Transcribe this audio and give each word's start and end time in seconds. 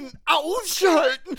Nein, 0.00 0.12
ausschalten, 0.26 1.36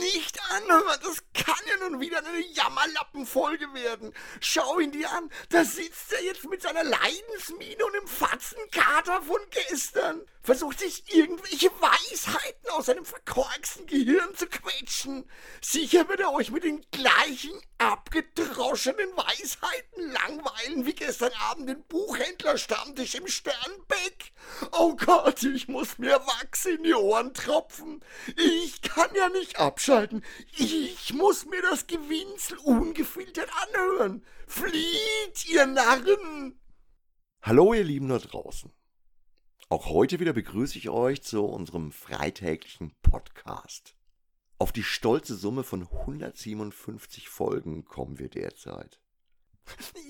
nicht 0.00 0.38
anhören, 0.50 0.98
das 1.02 1.27
kann 1.48 1.66
ja 1.66 1.88
nun 1.88 2.00
wieder 2.00 2.18
eine 2.18 2.40
Jammerlappenfolge 2.52 3.72
werden. 3.72 4.12
Schau 4.40 4.80
ihn 4.80 4.92
dir 4.92 5.10
an, 5.10 5.30
da 5.48 5.64
sitzt 5.64 6.12
er 6.12 6.22
jetzt 6.22 6.46
mit 6.48 6.60
seiner 6.60 6.84
Leidensmiene 6.84 7.86
und 7.86 7.94
dem 7.94 8.06
Fatzenkater 8.06 9.22
von 9.22 9.40
gestern. 9.50 10.26
Versucht 10.42 10.80
sich 10.80 11.04
irgendwelche 11.14 11.70
Weisheiten 11.80 12.70
aus 12.70 12.86
seinem 12.86 13.04
verkorksten 13.04 13.86
Gehirn 13.86 14.34
zu 14.34 14.46
quetschen. 14.46 15.28
Sicher 15.62 16.08
wird 16.08 16.20
er 16.20 16.32
euch 16.32 16.50
mit 16.50 16.64
den 16.64 16.84
gleichen 16.90 17.52
abgedroschenen 17.78 19.16
Weisheiten 19.16 20.10
langweilen 20.10 20.86
wie 20.86 20.94
gestern 20.94 21.32
Abend 21.50 21.68
den 21.68 21.82
Buchhändlerstammtisch 21.84 23.14
im 23.14 23.26
Sternbeck. 23.26 24.32
Oh 24.72 24.96
Gott, 24.96 25.42
ich 25.42 25.68
muss 25.68 25.98
mir 25.98 26.18
Wachs 26.26 26.64
in 26.64 26.82
die 26.82 26.94
Ohren 26.94 27.34
tropfen. 27.34 28.02
Ich 28.36 28.82
kann 28.82 29.14
ja 29.14 29.28
nicht 29.28 29.58
abschalten. 29.58 30.24
Ich 30.56 31.12
muss 31.12 31.37
mir 31.46 31.62
das 31.62 31.86
Gewinsel 31.86 32.58
ungefiltert 32.58 33.50
anhören. 33.68 34.24
Flieht, 34.46 35.48
ihr 35.48 35.66
Narren! 35.66 36.60
Hallo, 37.42 37.74
ihr 37.74 37.84
Lieben 37.84 38.08
da 38.08 38.18
draußen. 38.18 38.72
Auch 39.68 39.86
heute 39.86 40.18
wieder 40.20 40.32
begrüße 40.32 40.78
ich 40.78 40.88
euch 40.88 41.22
zu 41.22 41.44
unserem 41.44 41.92
freitäglichen 41.92 42.94
Podcast. 43.02 43.94
Auf 44.58 44.72
die 44.72 44.82
stolze 44.82 45.36
Summe 45.36 45.62
von 45.62 45.82
157 45.82 47.28
Folgen 47.28 47.84
kommen 47.84 48.18
wir 48.18 48.28
derzeit. 48.28 49.00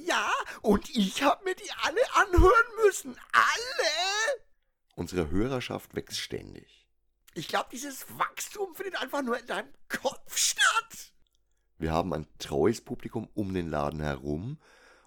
Ja, 0.04 0.32
und 0.62 0.88
ich 0.90 1.22
habe 1.22 1.44
mir 1.44 1.54
die 1.54 1.70
alle 1.82 2.00
anhören 2.14 2.84
müssen. 2.84 3.18
Alle! 3.32 4.42
Unsere 4.94 5.30
Hörerschaft 5.30 5.94
wächst 5.94 6.18
ständig. 6.18 6.88
Ich 7.34 7.48
glaube, 7.48 7.68
dieses 7.70 8.06
Wachstum 8.18 8.74
findet 8.74 9.00
einfach 9.00 9.22
nur 9.22 9.38
in 9.38 9.46
deinem 9.46 9.72
Kopf 9.88 10.36
statt. 10.36 11.07
Wir 11.78 11.92
haben 11.92 12.12
ein 12.12 12.26
treues 12.38 12.80
Publikum 12.80 13.28
um 13.34 13.54
den 13.54 13.70
Laden 13.70 14.00
herum 14.00 14.58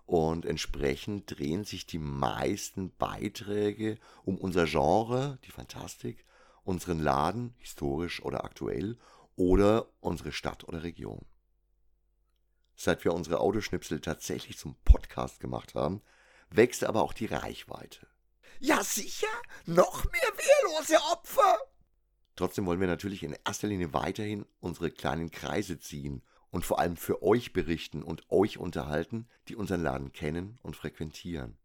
und 0.05 0.45
entsprechend 0.45 1.37
drehen 1.37 1.65
sich 1.65 1.85
die 1.85 1.99
meisten 1.99 2.95
Beiträge 2.95 3.97
um 4.23 4.37
unser 4.37 4.65
Genre, 4.65 5.37
die 5.45 5.51
Fantastik, 5.51 6.25
unseren 6.63 6.99
Laden, 6.99 7.53
historisch 7.57 8.23
oder 8.23 8.45
aktuell, 8.45 8.97
oder 9.35 9.87
unsere 9.99 10.31
Stadt 10.31 10.63
oder 10.63 10.83
Region. 10.83 11.25
Seit 12.75 13.03
wir 13.03 13.13
unsere 13.13 13.39
Audioschnipsel 13.39 13.99
tatsächlich 13.99 14.57
zum 14.57 14.75
Podcast 14.85 15.39
gemacht 15.41 15.75
haben, 15.75 16.01
wächst 16.49 16.83
aber 16.85 17.01
auch 17.03 17.13
die 17.13 17.25
Reichweite. 17.25 18.07
Ja, 18.59 18.83
sicher, 18.83 19.27
noch 19.65 20.05
mehr 20.05 20.21
wehrlose 20.21 20.97
Opfer. 21.11 21.57
Trotzdem 22.35 22.65
wollen 22.65 22.79
wir 22.79 22.87
natürlich 22.87 23.23
in 23.23 23.35
erster 23.45 23.67
Linie 23.67 23.93
weiterhin 23.93 24.45
unsere 24.59 24.89
kleinen 24.89 25.31
Kreise 25.31 25.79
ziehen 25.79 26.23
und 26.51 26.65
vor 26.65 26.79
allem 26.79 26.97
für 26.97 27.23
euch 27.23 27.53
berichten 27.53 28.03
und 28.03 28.29
euch 28.29 28.57
unterhalten, 28.57 29.27
die 29.47 29.55
unseren 29.55 29.81
Laden 29.81 30.11
kennen 30.11 30.59
und 30.61 30.75
frequentieren. 30.75 31.57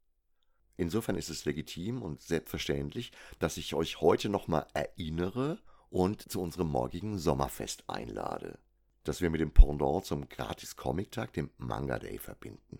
Insofern 0.76 1.16
ist 1.16 1.30
es 1.30 1.44
legitim 1.44 2.02
und 2.02 2.20
selbstverständlich, 2.22 3.12
dass 3.38 3.56
ich 3.56 3.74
euch 3.74 4.00
heute 4.00 4.28
nochmal 4.28 4.66
erinnere 4.74 5.58
und 5.90 6.30
zu 6.30 6.40
unserem 6.40 6.68
morgigen 6.68 7.18
Sommerfest 7.18 7.84
einlade, 7.88 8.58
das 9.04 9.20
wir 9.20 9.30
mit 9.30 9.40
dem 9.40 9.52
Pendant 9.52 10.04
zum 10.04 10.28
Gratis-Comic-Tag, 10.28 11.32
dem 11.32 11.50
Manga 11.56 11.98
Day, 11.98 12.18
verbinden. 12.18 12.78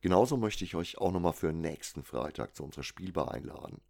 Genauso 0.00 0.36
möchte 0.36 0.64
ich 0.64 0.74
euch 0.74 0.98
auch 0.98 1.12
nochmal 1.12 1.32
für 1.32 1.52
nächsten 1.52 2.02
Freitag 2.02 2.56
zu 2.56 2.64
unserer 2.64 2.82
Spielbar 2.82 3.30
einladen. 3.30 3.80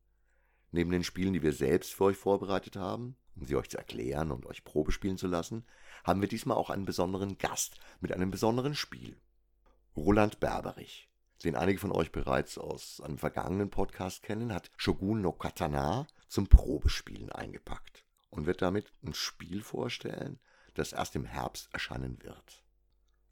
Neben 0.73 0.91
den 0.91 1.05
Spielen, 1.05 1.35
die 1.35 1.43
wir 1.43 1.53
selbst 1.53 1.93
für 1.93 2.05
euch 2.05 2.17
vorbereitet 2.17 2.77
haben, 2.77 3.15
um 3.37 3.47
sie 3.47 3.57
euch 3.57 3.69
zu 3.69 3.77
erklären 3.77 4.31
und 4.31 4.47
euch 4.47 4.65
Probe 4.65 4.91
spielen 4.91 5.19
zu 5.19 5.27
lassen, 5.27 5.65
haben 6.03 6.21
wir 6.23 6.29
diesmal 6.29 6.57
auch 6.57 6.71
einen 6.71 6.87
besonderen 6.87 7.37
Gast 7.39 7.79
mit 8.01 8.13
einem 8.13 8.31
besonderen 8.31 8.75
Spiel. 8.75 9.17
Roland 9.95 10.41
Berberich, 10.41 11.11
den 11.45 11.57
einige 11.57 11.79
von 11.79 11.93
euch 11.93 12.11
bereits 12.11 12.57
aus 12.57 13.03
einem 13.03 13.19
vergangenen 13.19 13.69
Podcast 13.69 14.23
kennen, 14.23 14.55
hat 14.55 14.71
Shogun 14.79 15.21
no 15.21 15.33
Katana 15.33 16.07
zum 16.29 16.47
Probespielen 16.47 17.31
eingepackt 17.31 18.05
und 18.31 18.47
wird 18.47 18.63
damit 18.63 18.93
ein 19.05 19.13
Spiel 19.13 19.63
vorstellen, 19.63 20.41
das 20.73 20.93
erst 20.93 21.15
im 21.17 21.27
Herbst 21.27 21.69
erscheinen 21.73 22.23
wird. 22.23 22.65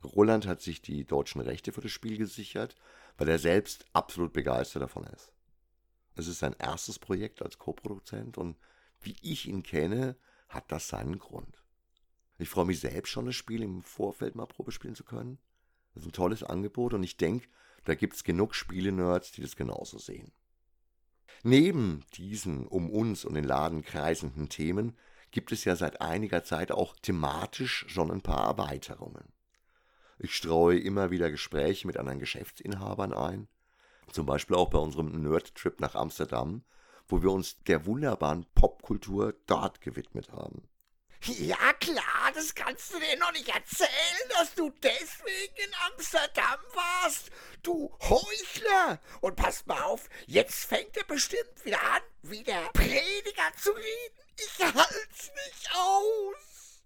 Roland 0.05 0.47
hat 0.47 0.61
sich 0.61 0.83
die 0.83 1.07
deutschen 1.07 1.41
Rechte 1.41 1.73
für 1.73 1.81
das 1.81 1.93
Spiel 1.93 2.19
gesichert, 2.19 2.77
weil 3.17 3.29
er 3.29 3.39
selbst 3.39 3.87
absolut 3.95 4.35
begeistert 4.35 4.83
davon 4.83 5.05
ist. 5.05 5.33
Es 6.21 6.29
ist 6.29 6.41
sein 6.41 6.55
erstes 6.59 6.99
Projekt 6.99 7.41
als 7.41 7.59
Co-Produzent 7.59 8.37
und 8.37 8.59
wie 9.01 9.17
ich 9.23 9.49
ihn 9.49 9.63
kenne, 9.63 10.17
hat 10.51 10.71
das 10.71 10.89
seinen 10.89 11.19
Grund. 11.19 11.65
Ich 12.39 12.51
freue 12.51 12.67
mich 12.67 12.81
selbst 12.81 13.09
schon, 13.09 13.25
das 13.25 13.37
Spiel 13.37 13.63
im 13.63 13.83
Vorfeld 13.83 14.35
mal 14.35 14.45
Probe 14.45 14.71
spielen 14.71 14.95
zu 14.95 15.03
können. 15.03 15.39
Das 15.95 16.03
ist 16.03 16.11
ein 16.11 16.13
tolles 16.13 16.43
Angebot 16.43 16.93
und 16.93 17.03
ich 17.03 17.17
denke, 17.17 17.49
da 17.85 17.95
gibt 17.95 18.17
es 18.17 18.25
genug 18.25 18.55
Spiele-Nerds, 18.55 19.33
die 19.33 19.41
das 19.41 19.57
genauso 19.57 19.99
sehen. 19.99 20.31
Neben 21.43 22.05
diesen 22.13 22.67
um 22.67 22.91
uns 22.91 23.25
und 23.25 23.33
den 23.33 23.45
Laden 23.45 23.83
kreisenden 23.83 24.51
Themen 24.51 24.99
gibt 25.31 25.53
es 25.53 25.65
ja 25.65 25.75
seit 25.75 26.03
einiger 26.03 26.45
Zeit 26.45 26.71
auch 26.71 26.97
thematisch 27.01 27.87
schon 27.89 28.11
ein 28.11 28.21
paar 28.21 28.47
Erweiterungen. 28.47 29.33
Ich 30.19 30.37
streue 30.37 30.79
immer 30.79 31.11
wieder 31.11 31.31
Gespräche 31.31 31.87
mit 31.87 31.97
anderen 31.97 32.19
Geschäftsinhabern 32.19 33.15
ein, 33.15 33.49
zum 34.13 34.27
Beispiel 34.27 34.57
auch 34.57 34.71
bei 34.71 34.79
unserem 34.79 35.23
Nerd-Trip 35.23 35.81
nach 35.81 35.95
Amsterdam, 35.95 36.65
wo 37.09 37.23
wir 37.23 37.31
uns 37.31 37.63
der 37.65 37.87
wunderbaren 37.87 38.47
Popkultur 38.55 39.35
dort 39.47 39.81
gewidmet 39.81 40.31
haben. 40.33 40.69
Ja 41.23 41.75
klar, 41.75 42.33
das 42.35 42.55
kannst 42.55 42.95
du 42.95 42.99
dir 42.99 43.19
noch 43.19 43.33
nicht 43.33 43.49
erzählen, 43.49 44.29
dass 44.31 44.55
du 44.55 44.71
deswegen 44.83 45.55
in 45.57 45.75
Amsterdam 45.93 46.59
warst. 46.73 47.31
Du 47.63 47.95
Heuchler. 48.01 49.01
Und 49.21 49.37
pass 49.37 49.67
mal 49.67 49.83
auf, 49.83 50.09
jetzt 50.27 50.65
fängt 50.65 50.97
er 50.97 51.05
bestimmt 51.05 51.65
wieder 51.65 51.83
an, 51.83 52.03
wie 52.23 52.43
der 52.43 52.71
Prediger 52.73 53.53
zu 53.59 53.71
reden. 53.71 54.19
Ich 54.37 54.65
halt's 54.65 55.31
nicht 55.47 55.77
aus. 55.77 56.83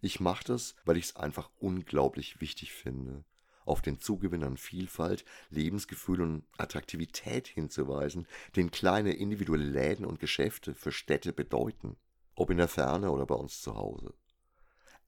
Ich 0.00 0.18
mach 0.18 0.42
das, 0.42 0.74
weil 0.84 0.96
ich 0.96 1.06
es 1.06 1.16
einfach 1.16 1.48
unglaublich 1.60 2.40
wichtig 2.40 2.72
finde, 2.72 3.24
auf 3.64 3.82
den 3.82 4.00
Zugewinn 4.00 4.44
an 4.44 4.56
Vielfalt, 4.56 5.24
Lebensgefühl 5.50 6.20
und 6.20 6.44
Attraktivität 6.58 7.48
hinzuweisen, 7.48 8.26
den 8.56 8.70
kleine 8.70 9.12
individuelle 9.12 9.64
Läden 9.64 10.04
und 10.04 10.20
Geschäfte 10.20 10.74
für 10.74 10.92
Städte 10.92 11.32
bedeuten 11.32 11.96
ob 12.34 12.50
in 12.50 12.56
der 12.56 12.68
Ferne 12.68 13.10
oder 13.10 13.26
bei 13.26 13.34
uns 13.34 13.62
zu 13.62 13.76
Hause. 13.76 14.14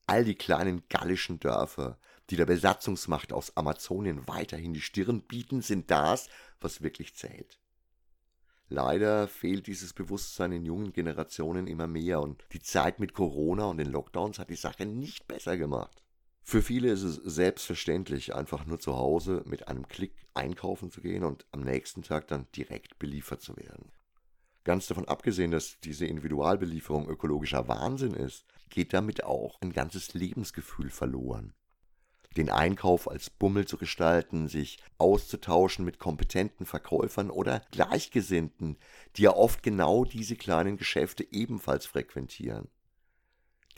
All 0.06 0.24
die 0.24 0.36
kleinen 0.36 0.84
gallischen 0.88 1.40
Dörfer, 1.40 1.98
die 2.30 2.36
der 2.36 2.46
Besatzungsmacht 2.46 3.32
aus 3.32 3.56
Amazonien 3.56 4.26
weiterhin 4.28 4.72
die 4.72 4.80
Stirn 4.80 5.22
bieten, 5.22 5.62
sind 5.62 5.90
das, 5.90 6.28
was 6.60 6.82
wirklich 6.82 7.16
zählt. 7.16 7.58
Leider 8.68 9.28
fehlt 9.28 9.68
dieses 9.68 9.92
Bewusstsein 9.92 10.52
in 10.52 10.64
jungen 10.64 10.92
Generationen 10.92 11.66
immer 11.66 11.86
mehr 11.86 12.20
und 12.20 12.44
die 12.52 12.62
Zeit 12.62 12.98
mit 12.98 13.14
Corona 13.14 13.66
und 13.66 13.78
den 13.78 13.90
Lockdowns 13.90 14.38
hat 14.38 14.50
die 14.50 14.56
Sache 14.56 14.86
nicht 14.86 15.28
besser 15.28 15.56
gemacht. 15.56 16.02
Für 16.48 16.62
viele 16.62 16.92
ist 16.92 17.02
es 17.02 17.16
selbstverständlich, 17.16 18.32
einfach 18.32 18.66
nur 18.66 18.78
zu 18.78 18.96
Hause 18.96 19.42
mit 19.46 19.66
einem 19.66 19.88
Klick 19.88 20.14
einkaufen 20.32 20.92
zu 20.92 21.00
gehen 21.00 21.24
und 21.24 21.44
am 21.50 21.62
nächsten 21.62 22.04
Tag 22.04 22.28
dann 22.28 22.46
direkt 22.54 23.00
beliefert 23.00 23.42
zu 23.42 23.56
werden. 23.56 23.90
Ganz 24.62 24.86
davon 24.86 25.08
abgesehen, 25.08 25.50
dass 25.50 25.80
diese 25.80 26.06
Individualbelieferung 26.06 27.08
ökologischer 27.08 27.66
Wahnsinn 27.66 28.14
ist, 28.14 28.46
geht 28.70 28.92
damit 28.92 29.24
auch 29.24 29.60
ein 29.60 29.72
ganzes 29.72 30.14
Lebensgefühl 30.14 30.90
verloren. 30.90 31.52
Den 32.36 32.48
Einkauf 32.48 33.10
als 33.10 33.28
Bummel 33.28 33.66
zu 33.66 33.76
gestalten, 33.76 34.46
sich 34.46 34.78
auszutauschen 34.98 35.84
mit 35.84 35.98
kompetenten 35.98 36.64
Verkäufern 36.64 37.30
oder 37.30 37.60
Gleichgesinnten, 37.72 38.76
die 39.16 39.22
ja 39.22 39.34
oft 39.34 39.64
genau 39.64 40.04
diese 40.04 40.36
kleinen 40.36 40.76
Geschäfte 40.76 41.26
ebenfalls 41.28 41.86
frequentieren. 41.86 42.68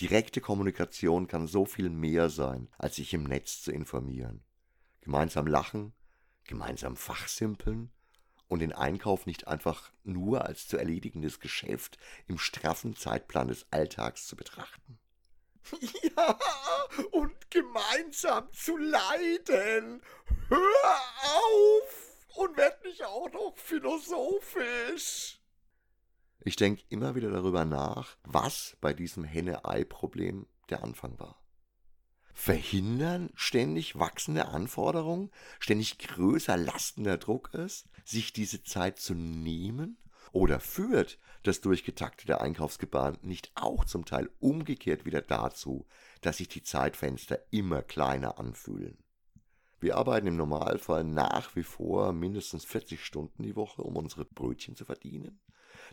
Direkte 0.00 0.40
Kommunikation 0.40 1.26
kann 1.26 1.46
so 1.46 1.64
viel 1.64 1.90
mehr 1.90 2.30
sein, 2.30 2.68
als 2.78 2.96
sich 2.96 3.12
im 3.14 3.24
Netz 3.24 3.62
zu 3.62 3.72
informieren. 3.72 4.44
Gemeinsam 5.00 5.46
lachen, 5.46 5.92
gemeinsam 6.44 6.96
fachsimpeln, 6.96 7.90
und 8.48 8.60
den 8.60 8.72
Einkauf 8.72 9.26
nicht 9.26 9.46
einfach 9.46 9.92
nur 10.04 10.46
als 10.46 10.66
zu 10.66 10.78
erledigendes 10.78 11.38
Geschäft 11.38 11.98
im 12.26 12.38
straffen 12.38 12.96
Zeitplan 12.96 13.48
des 13.48 13.66
Alltags 13.70 14.26
zu 14.26 14.36
betrachten. 14.36 14.98
Ja, 16.16 16.38
und 17.10 17.50
gemeinsam 17.50 18.50
zu 18.52 18.76
leiden. 18.78 20.02
Hör 20.48 21.00
auf 21.24 22.16
und 22.36 22.56
werd 22.56 22.82
nicht 22.84 23.04
auch 23.04 23.30
noch 23.32 23.54
philosophisch. 23.56 25.37
Ich 26.48 26.56
denke 26.56 26.82
immer 26.88 27.14
wieder 27.14 27.30
darüber 27.30 27.66
nach, 27.66 28.16
was 28.24 28.78
bei 28.80 28.94
diesem 28.94 29.22
Henne-Ei-Problem 29.22 30.46
der 30.70 30.82
Anfang 30.82 31.18
war 31.18 31.42
verhindern 32.32 33.28
ständig 33.34 33.98
wachsende 33.98 34.46
Anforderungen, 34.46 35.30
ständig 35.58 35.98
größer 35.98 36.56
lastender 36.56 37.18
Druck 37.18 37.52
ist, 37.52 37.90
sich 38.04 38.32
diese 38.32 38.62
Zeit 38.62 38.98
zu 38.98 39.12
nehmen 39.12 39.98
Oder 40.32 40.58
führt 40.58 41.18
das 41.42 41.60
durchgetaktete 41.60 42.40
Einkaufsgebaren 42.40 43.18
nicht 43.20 43.52
auch 43.54 43.84
zum 43.84 44.06
Teil 44.06 44.30
umgekehrt 44.40 45.04
wieder 45.04 45.20
dazu, 45.20 45.86
dass 46.22 46.38
sich 46.38 46.48
die 46.48 46.62
Zeitfenster 46.62 47.40
immer 47.50 47.82
kleiner 47.82 48.38
anfühlen? 48.38 48.96
Wir 49.80 49.98
arbeiten 49.98 50.28
im 50.28 50.36
Normalfall 50.36 51.04
nach 51.04 51.54
wie 51.56 51.62
vor 51.62 52.12
mindestens 52.14 52.64
40 52.64 53.04
Stunden 53.04 53.42
die 53.42 53.54
Woche, 53.54 53.82
um 53.82 53.96
unsere 53.96 54.24
Brötchen 54.24 54.76
zu 54.76 54.86
verdienen. 54.86 55.40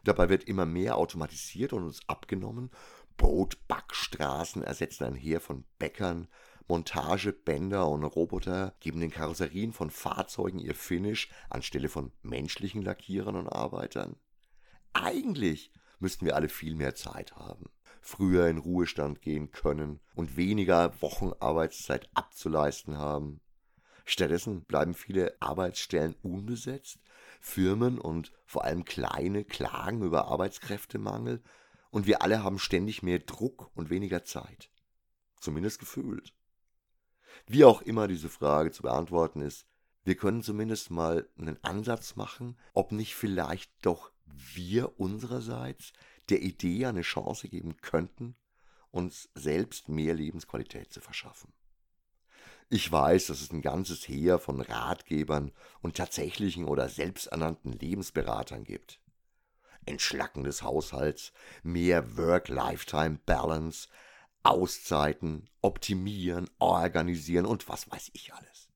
Dabei 0.04 0.30
wird 0.30 0.44
immer 0.44 0.66
mehr 0.66 0.98
automatisiert 0.98 1.74
und 1.74 1.84
uns 1.84 2.02
abgenommen. 2.08 2.72
Brotbackstraßen 3.18 4.64
ersetzen 4.64 5.06
ein 5.06 5.16
Heer 5.16 5.40
von 5.40 5.64
Bäckern, 5.80 6.28
Montagebänder 6.68 7.88
und 7.88 8.04
Roboter 8.04 8.74
geben 8.80 9.00
den 9.00 9.12
Karosserien 9.12 9.72
von 9.72 9.92
Fahrzeugen 9.92 10.60
ihr 10.60 10.74
Finish 10.74 11.30
anstelle 11.50 11.90
von 11.90 12.12
menschlichen 12.24 12.82
Lackierern 12.82 13.36
und 13.36 13.48
Arbeitern. 13.50 14.16
Eigentlich 14.94 15.72
müssten 16.00 16.26
wir 16.26 16.36
alle 16.36 16.50
viel 16.50 16.76
mehr 16.76 16.96
Zeit 16.96 17.36
haben, 17.36 17.70
früher 18.02 18.48
in 18.48 18.58
Ruhestand 18.58 19.22
gehen 19.22 19.52
können 19.52 20.00
und 20.16 20.38
weniger 20.38 21.00
Wochenarbeitszeit 21.02 22.10
abzuleisten 22.16 22.98
haben. 22.98 23.42
Stattdessen 24.06 24.64
bleiben 24.66 24.94
viele 24.94 25.36
Arbeitsstellen 25.40 26.16
unbesetzt, 26.22 27.00
Firmen 27.46 28.00
und 28.00 28.32
vor 28.48 28.66
allem 28.66 28.86
kleine 28.86 29.46
klagen 29.46 30.02
über 30.02 30.28
Arbeitskräftemangel 30.30 31.44
und 31.92 32.08
wir 32.08 32.24
alle 32.24 32.44
haben 32.44 32.58
ständig 32.58 33.04
mehr 33.04 33.20
Druck 33.20 33.70
und 33.76 33.92
weniger 33.92 34.26
Zeit. 34.26 34.72
Zumindest 35.40 35.80
gefühlt. 35.80 36.34
Wie 37.46 37.64
auch 37.64 37.84
immer 37.84 38.08
diese 38.08 38.30
Frage 38.30 38.72
zu 38.72 38.82
beantworten 38.82 39.42
ist, 39.42 39.68
wir 40.04 40.16
können 40.16 40.42
zumindest 40.42 40.90
mal 40.90 41.30
einen 41.38 41.64
Ansatz 41.64 42.16
machen, 42.16 42.58
ob 42.74 42.92
nicht 42.92 43.16
vielleicht 43.16 43.72
doch 43.84 44.12
wir 44.26 45.00
unsererseits 45.00 45.94
der 46.30 46.42
Idee 46.42 46.88
eine 46.88 47.04
Chance 47.04 47.48
geben 47.48 47.78
könnten, 47.78 48.36
uns 48.90 49.30
selbst 49.36 49.88
mehr 49.88 50.16
Lebensqualität 50.16 50.92
zu 50.92 51.00
verschaffen. 51.00 51.54
Ich 52.70 52.92
weiß, 52.92 53.28
dass 53.28 53.42
es 53.42 53.52
ein 53.52 53.62
ganzes 53.62 54.08
Heer 54.08 54.40
von 54.40 54.60
Ratgebern 54.60 55.52
und 55.82 55.96
tatsächlichen 55.98 56.66
oder 56.66 56.90
selbsternannten 56.90 57.72
Lebensberatern 57.74 58.64
gibt. 58.64 59.00
Entschlacken 59.86 60.44
des 60.44 60.64
Haushalts, 60.64 61.32
mehr 61.62 62.18
Work-Lifetime-Balance, 62.18 63.88
Auszeiten, 64.42 65.50
optimieren, 65.62 66.50
organisieren 66.60 67.46
und 67.46 67.70
was 67.70 67.90
weiß 67.90 68.10
ich 68.14 68.34
alles. 68.34 68.70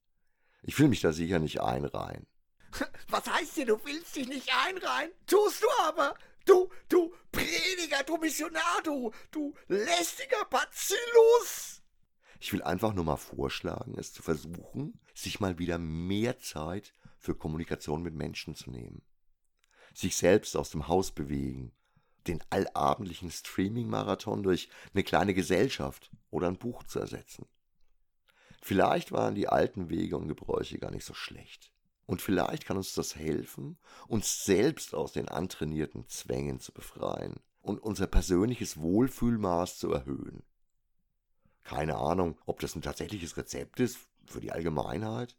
Ich 0.62 0.78
will 0.80 0.88
mich 0.88 1.02
da 1.02 1.12
sicher 1.12 1.40
nicht 1.40 1.62
einreihen. 1.62 2.28
Was 3.08 3.26
heißt 3.26 3.56
hier, 3.56 3.66
du 3.66 3.84
willst 3.86 4.16
dich 4.16 4.28
nicht 4.28 4.50
einreihen? 4.54 5.12
Tust 5.26 5.64
du 5.64 5.68
aber! 5.84 6.16
Du, 6.46 6.70
du 6.88 7.14
Prediger, 7.32 8.04
du 8.04 8.18
Missionar, 8.18 8.82
du, 8.84 9.12
du 9.32 9.54
lästiger 9.68 10.46
Bacillus! 10.50 11.79
Ich 12.40 12.54
will 12.54 12.64
einfach 12.64 12.94
nur 12.94 13.04
mal 13.04 13.18
vorschlagen, 13.18 13.96
es 13.98 14.14
zu 14.14 14.22
versuchen, 14.22 15.00
sich 15.14 15.40
mal 15.40 15.60
wieder 15.60 15.78
mehr 15.78 16.40
Zeit 16.40 16.94
für 17.18 17.36
Kommunikation 17.36 18.02
mit 18.02 18.16
Menschen 18.16 18.56
zu 18.56 18.72
nehmen. 18.72 19.02
Sich 19.94 20.16
selbst 20.16 20.56
aus 20.56 20.70
dem 20.70 20.88
Haus 20.88 21.12
bewegen, 21.12 21.74
den 22.28 22.42
allabendlichen 22.50 23.32
Streaming-Marathon 23.32 24.44
durch 24.44 24.70
eine 24.94 25.04
kleine 25.04 25.34
Gesellschaft 25.34 26.12
oder 26.30 26.48
ein 26.48 26.58
Buch 26.58 26.84
zu 26.84 27.00
ersetzen. 27.00 27.46
Vielleicht 28.62 29.12
waren 29.12 29.36
die 29.36 29.48
alten 29.48 29.90
Wege 29.90 30.18
und 30.18 30.28
Gebräuche 30.28 30.80
gar 30.80 30.92
nicht 30.92 31.06
so 31.06 31.14
schlecht. 31.14 31.72
Und 32.06 32.22
vielleicht 32.22 32.66
kann 32.66 32.78
uns 32.78 32.94
das 32.94 33.16
helfen, 33.16 33.78
uns 34.08 34.44
selbst 34.44 34.96
aus 34.96 35.12
den 35.12 35.28
antrainierten 35.28 36.08
Zwängen 36.08 36.60
zu 36.60 36.72
befreien 36.72 37.36
und 37.62 37.80
unser 37.80 38.08
persönliches 38.08 38.80
Wohlfühlmaß 38.80 39.78
zu 39.78 39.92
erhöhen. 39.92 40.44
Keine 41.70 41.98
Ahnung, 41.98 42.36
ob 42.48 42.60
das 42.62 42.76
ein 42.76 42.82
tatsächliches 42.82 43.38
Rezept 43.38 43.80
ist 43.80 44.00
für 44.26 44.42
die 44.42 44.52
Allgemeinheit. 44.52 45.38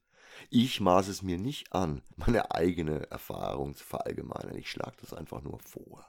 Ich 0.48 0.80
maß 0.80 1.08
es 1.08 1.22
mir 1.22 1.38
nicht 1.38 1.72
an, 1.72 2.02
meine 2.14 2.52
eigene 2.52 3.10
Erfahrung 3.10 3.74
zu 3.74 3.84
verallgemeinern. 3.84 4.56
Ich 4.56 4.70
schlage 4.70 4.96
das 5.00 5.12
einfach 5.12 5.42
nur 5.42 5.58
vor. 5.58 6.06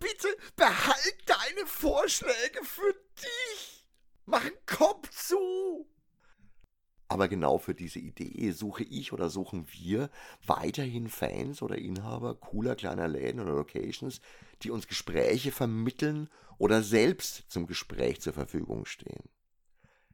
Bitte 0.00 0.26
behalt 0.56 1.16
deine 1.24 1.66
Vorschläge 1.66 2.64
für 2.64 2.92
dich. 3.16 3.86
Mach 4.26 4.40
einen 4.44 4.66
Kopf 4.66 5.08
zu. 5.10 5.88
Aber 7.06 7.28
genau 7.28 7.58
für 7.58 7.76
diese 7.76 8.00
Idee 8.00 8.50
suche 8.50 8.82
ich 8.82 9.12
oder 9.12 9.30
suchen 9.30 9.68
wir 9.70 10.10
weiterhin 10.44 11.08
Fans 11.08 11.62
oder 11.62 11.78
Inhaber 11.78 12.34
cooler 12.34 12.74
kleiner 12.74 13.06
Läden 13.06 13.40
oder 13.40 13.52
Locations, 13.52 14.20
die 14.62 14.72
uns 14.72 14.88
Gespräche 14.88 15.52
vermitteln 15.52 16.28
oder 16.58 16.82
selbst 16.82 17.44
zum 17.48 17.68
Gespräch 17.68 18.20
zur 18.20 18.32
Verfügung 18.32 18.84
stehen. 18.84 19.30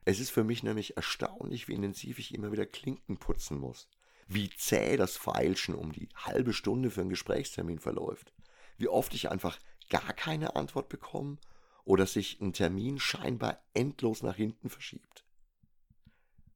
Es 0.09 0.21
ist 0.21 0.31
für 0.31 0.45
mich 0.45 0.63
nämlich 0.63 0.97
erstaunlich, 0.97 1.67
wie 1.67 1.75
intensiv 1.75 2.21
ich 2.21 2.33
immer 2.33 2.53
wieder 2.53 2.65
Klinken 2.65 3.19
putzen 3.19 3.59
muss. 3.59 3.89
Wie 4.29 4.49
zäh 4.51 4.97
das 4.97 5.17
Feilschen 5.17 5.75
um 5.75 5.93
die 5.93 6.09
halbe 6.15 6.53
Stunde 6.53 6.93
für 6.93 7.01
einen 7.01 7.11
Gesprächstermin 7.11 7.81
verläuft. 7.81 8.33
Wie 8.79 8.87
oft 8.87 9.13
ich 9.15 9.33
einfach 9.33 9.59
gar 9.91 10.13
keine 10.13 10.55
Antwort 10.55 10.89
bekomme 10.89 11.39
oder 11.85 12.07
sich 12.07 12.41
ein 12.41 12.53
Termin 12.53 13.01
scheinbar 13.01 13.61
endlos 13.75 14.23
nach 14.23 14.37
hinten 14.37 14.71
verschiebt. 14.71 15.25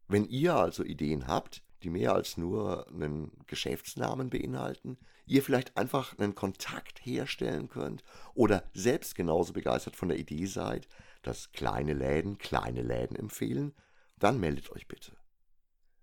Wenn 0.07 0.29
ihr 0.29 0.55
also 0.55 0.85
Ideen 0.85 1.27
habt, 1.27 1.65
die 1.83 1.91
mehr 1.91 2.15
als 2.15 2.37
nur 2.37 2.87
einen 2.89 3.33
Geschäftsnamen 3.49 4.31
beinhalten, 4.31 4.97
ihr 5.27 5.43
vielleicht 5.43 5.77
einfach 5.77 6.17
einen 6.19 6.37
Kontakt 6.37 7.05
herstellen 7.05 7.69
könnt 7.69 8.05
oder 8.35 8.71
selbst 8.75 9.17
genauso 9.17 9.53
begeistert 9.53 9.97
von 9.97 10.09
der 10.09 10.19
Idee 10.19 10.47
seid, 10.47 10.87
dass 11.23 11.53
kleine 11.53 11.93
Läden 11.93 12.39
kleine 12.39 12.83
Läden 12.83 13.17
empfehlen, 13.17 13.75
dann 14.19 14.41
meldet 14.41 14.71
euch 14.73 14.89
bitte. 14.89 15.17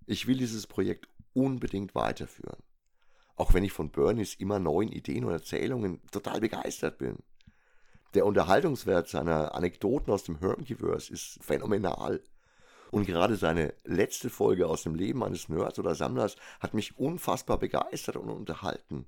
Ich 0.05 0.27
will 0.27 0.37
dieses 0.37 0.67
Projekt 0.67 1.07
unbedingt 1.33 1.95
weiterführen. 1.95 2.63
Auch 3.35 3.53
wenn 3.53 3.63
ich 3.63 3.71
von 3.71 3.91
Bernies 3.91 4.35
immer 4.35 4.57
neuen 4.57 4.91
Ideen 4.91 5.25
und 5.25 5.31
Erzählungen 5.31 6.01
total 6.11 6.39
begeistert 6.39 6.97
bin. 6.97 7.17
Der 8.13 8.25
Unterhaltungswert 8.25 9.09
seiner 9.09 9.53
Anekdoten 9.53 10.11
aus 10.11 10.23
dem 10.23 10.39
Hermkiverse 10.39 11.13
ist 11.13 11.43
phänomenal. 11.43 12.23
Und 12.89 13.05
gerade 13.05 13.35
seine 13.35 13.73
letzte 13.83 14.29
Folge 14.29 14.67
aus 14.67 14.83
dem 14.83 14.95
Leben 14.95 15.23
eines 15.23 15.49
Nerds 15.49 15.77
oder 15.77 15.93
Sammlers 15.93 16.37
hat 16.59 16.73
mich 16.73 16.97
unfassbar 16.97 17.59
begeistert 17.59 18.15
und 18.15 18.29
unterhalten. 18.29 19.05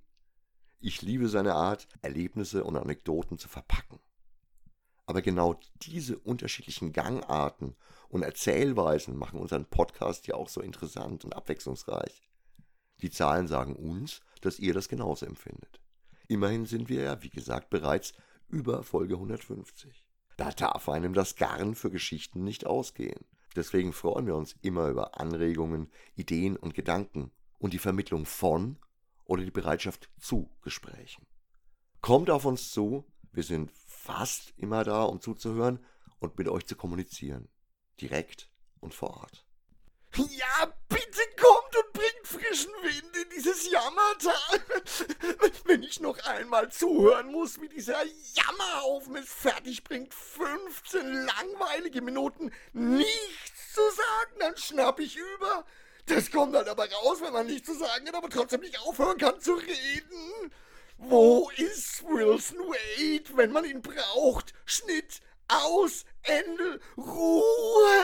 Ich 0.81 1.01
liebe 1.01 1.29
seine 1.29 1.55
Art, 1.55 1.87
Erlebnisse 2.01 2.63
und 2.63 2.75
Anekdoten 2.75 3.37
zu 3.37 3.47
verpacken. 3.47 3.99
Aber 5.09 5.23
genau 5.23 5.59
diese 5.81 6.19
unterschiedlichen 6.19 6.93
Gangarten 6.93 7.75
und 8.09 8.21
Erzählweisen 8.21 9.17
machen 9.17 9.39
unseren 9.39 9.65
Podcast 9.65 10.27
ja 10.27 10.35
auch 10.35 10.49
so 10.49 10.61
interessant 10.61 11.25
und 11.25 11.35
abwechslungsreich. 11.35 12.29
Die 13.01 13.09
Zahlen 13.09 13.47
sagen 13.47 13.75
uns, 13.75 14.21
dass 14.41 14.59
ihr 14.59 14.71
das 14.75 14.87
genauso 14.87 15.25
empfindet. 15.25 15.81
Immerhin 16.27 16.67
sind 16.67 16.89
wir 16.89 17.01
ja, 17.01 17.23
wie 17.23 17.31
gesagt, 17.31 17.71
bereits 17.71 18.13
über 18.49 18.83
Folge 18.83 19.15
150. 19.15 20.05
Da 20.37 20.51
darf 20.51 20.87
einem 20.87 21.15
das 21.15 21.35
Garn 21.35 21.73
für 21.73 21.89
Geschichten 21.89 22.43
nicht 22.43 22.67
ausgehen. 22.67 23.25
Deswegen 23.55 23.93
freuen 23.93 24.27
wir 24.27 24.35
uns 24.35 24.57
immer 24.61 24.89
über 24.89 25.19
Anregungen, 25.19 25.89
Ideen 26.13 26.55
und 26.55 26.75
Gedanken 26.75 27.31
und 27.57 27.73
die 27.73 27.79
Vermittlung 27.79 28.27
von 28.27 28.77
oder 29.25 29.43
die 29.43 29.49
Bereitschaft 29.49 30.11
zu 30.19 30.51
Gesprächen. 30.61 31.25
Kommt 31.99 32.29
auf 32.29 32.45
uns 32.45 32.69
zu, 32.69 33.11
wir 33.31 33.43
sind 33.43 33.71
fast 33.99 34.53
immer 34.57 34.83
da, 34.83 35.03
um 35.03 35.21
zuzuhören 35.21 35.85
und 36.19 36.37
mit 36.37 36.47
euch 36.47 36.65
zu 36.65 36.75
kommunizieren. 36.75 37.49
Direkt 37.99 38.49
und 38.79 38.93
vor 38.93 39.09
Ort. 39.17 39.45
Ja, 40.15 40.73
bitte 40.87 41.21
kommt 41.39 41.75
und 41.75 41.93
bringt 41.93 42.27
frischen 42.27 42.71
Wind 42.81 43.15
in 43.15 43.29
dieses 43.35 43.69
Jammertal. 43.69 45.53
Wenn 45.65 45.83
ich 45.83 45.99
noch 45.99 46.17
einmal 46.25 46.71
zuhören 46.71 47.31
muss, 47.31 47.61
wie 47.61 47.69
dieser 47.69 48.03
Jammerhaufen 48.33 49.17
es 49.17 49.31
fertig 49.31 49.83
bringt, 49.83 50.13
15 50.13 51.25
langweilige 51.25 52.01
Minuten 52.01 52.51
nichts 52.73 53.73
zu 53.73 53.81
sagen, 53.81 54.39
dann 54.39 54.57
schnapp 54.57 54.99
ich 54.99 55.17
über. 55.17 55.65
Das 56.07 56.31
kommt 56.31 56.55
halt 56.55 56.67
aber 56.69 56.89
raus, 56.89 57.19
wenn 57.21 57.33
man 57.33 57.45
nichts 57.45 57.67
zu 57.67 57.77
sagen 57.77 58.07
hat, 58.07 58.15
aber 58.15 58.29
trotzdem 58.29 58.61
nicht 58.61 58.79
aufhören 58.79 59.17
kann 59.17 59.39
zu 59.39 59.53
reden. 59.53 60.51
Wo 61.01 61.49
ist 61.55 62.03
Wilson 62.03 62.57
Wade, 62.57 63.37
wenn 63.37 63.53
man 63.53 63.63
ihn 63.63 63.81
braucht? 63.81 64.53
Schnitt, 64.65 65.21
aus, 65.47 66.03
Ende, 66.23 66.81
Ruhe! 66.97 68.03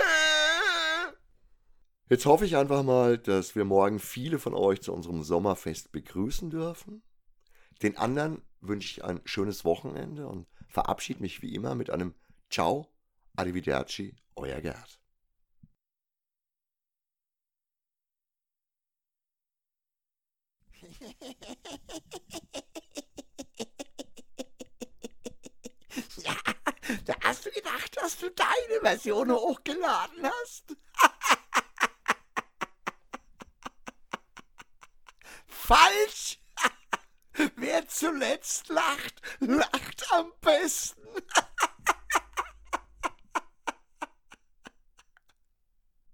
Jetzt 2.09 2.25
hoffe 2.25 2.45
ich 2.45 2.55
einfach 2.55 2.83
mal, 2.83 3.17
dass 3.17 3.53
wir 3.53 3.65
morgen 3.65 3.99
viele 3.99 4.39
von 4.39 4.53
euch 4.53 4.81
zu 4.81 4.93
unserem 4.93 5.23
Sommerfest 5.23 5.91
begrüßen 5.91 6.49
dürfen. 6.49 7.03
Den 7.81 7.97
anderen 7.97 8.41
wünsche 8.61 8.91
ich 8.91 9.03
ein 9.03 9.19
schönes 9.25 9.65
Wochenende 9.65 10.27
und 10.27 10.47
verabschiede 10.69 11.21
mich 11.21 11.41
wie 11.41 11.53
immer 11.53 11.75
mit 11.75 11.89
einem 11.89 12.15
Ciao, 12.49 12.87
Arrivederci, 13.35 14.15
euer 14.37 14.61
Gerd. 14.61 15.01
Da 27.03 27.13
hast 27.23 27.45
du 27.45 27.51
gedacht, 27.51 27.97
dass 27.97 28.17
du 28.17 28.31
deine 28.31 28.79
Version 28.81 29.31
hochgeladen 29.31 30.25
hast? 30.25 30.77
Falsch! 35.47 36.39
Wer 37.55 37.87
zuletzt 37.87 38.69
lacht, 38.69 39.21
lacht 39.39 40.11
am 40.11 40.31
besten. 40.39 40.94